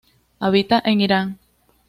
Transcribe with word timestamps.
Habita 0.39 0.81
en 0.83 0.99
Irán. 1.01 1.39